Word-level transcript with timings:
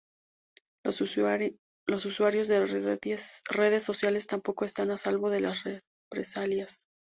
Los 0.83 0.95
usuarios 1.01 2.47
de 2.47 2.65
redes 3.51 3.83
sociales 3.83 4.25
tampoco 4.25 4.65
están 4.65 4.89
a 4.89 4.97
salvo 4.97 5.29
de 5.29 5.41
las 5.41 5.63
represalias. 5.63 6.85